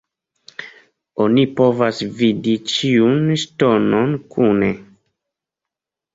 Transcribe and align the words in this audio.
Oni 1.25 1.43
povas 1.59 1.99
vidi 2.21 2.55
ĉiun 2.73 3.21
ŝtonon 3.43 4.19
kune. 4.35 4.73